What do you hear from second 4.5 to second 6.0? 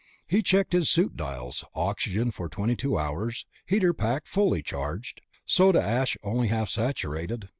charged, soda